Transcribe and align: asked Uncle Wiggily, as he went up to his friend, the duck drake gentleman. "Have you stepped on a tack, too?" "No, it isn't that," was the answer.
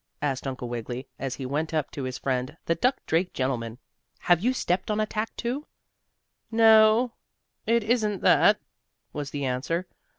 asked 0.19 0.47
Uncle 0.47 0.67
Wiggily, 0.67 1.07
as 1.19 1.35
he 1.35 1.45
went 1.45 1.75
up 1.75 1.91
to 1.91 2.01
his 2.05 2.17
friend, 2.17 2.57
the 2.65 2.73
duck 2.73 2.97
drake 3.05 3.33
gentleman. 3.33 3.77
"Have 4.21 4.39
you 4.43 4.51
stepped 4.51 4.89
on 4.89 4.99
a 4.99 5.05
tack, 5.05 5.35
too?" 5.35 5.67
"No, 6.49 7.11
it 7.67 7.83
isn't 7.83 8.21
that," 8.23 8.59
was 9.13 9.29
the 9.29 9.45
answer. 9.45 9.85